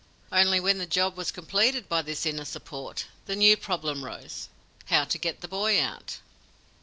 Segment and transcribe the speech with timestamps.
[0.31, 4.49] Only when the job was completed by this inner support, the new problem rose:
[4.85, 6.17] how to get the boy out?